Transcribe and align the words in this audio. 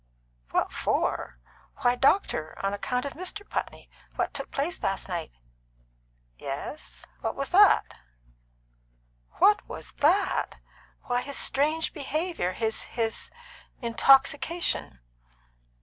"What 0.49 0.71
for? 0.71 1.37
Why, 1.81 1.93
doctor, 1.93 2.57
on 2.65 2.73
account 2.73 3.05
of 3.05 3.13
Mr. 3.13 3.47
Putney 3.47 3.87
what 4.15 4.33
took 4.33 4.49
place 4.49 4.81
last 4.81 5.07
night." 5.07 5.31
"Yes? 6.39 7.05
What 7.19 7.35
was 7.35 7.49
that?" 7.49 7.99
"What 9.33 9.69
was 9.69 9.91
that? 9.97 10.55
Why, 11.03 11.21
his 11.21 11.37
strange 11.37 11.93
behaviour 11.93 12.53
his 12.53 12.81
his 12.97 13.29
intoxication." 13.79 15.01